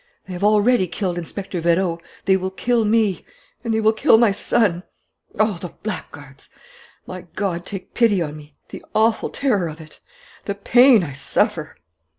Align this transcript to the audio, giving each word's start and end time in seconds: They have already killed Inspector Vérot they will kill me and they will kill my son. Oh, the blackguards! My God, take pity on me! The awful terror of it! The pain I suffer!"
They 0.25 0.33
have 0.33 0.43
already 0.43 0.87
killed 0.87 1.19
Inspector 1.19 1.61
Vérot 1.61 2.01
they 2.25 2.35
will 2.35 2.49
kill 2.49 2.85
me 2.85 3.23
and 3.63 3.71
they 3.71 3.79
will 3.79 3.93
kill 3.93 4.17
my 4.17 4.31
son. 4.31 4.81
Oh, 5.37 5.59
the 5.61 5.75
blackguards! 5.83 6.49
My 7.05 7.27
God, 7.35 7.67
take 7.67 7.93
pity 7.93 8.19
on 8.19 8.35
me! 8.35 8.55
The 8.69 8.83
awful 8.95 9.29
terror 9.29 9.67
of 9.67 9.79
it! 9.79 9.99
The 10.45 10.55
pain 10.55 11.03
I 11.03 11.13
suffer!" 11.13 11.75